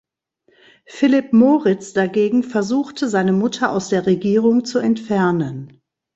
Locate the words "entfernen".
4.79-5.79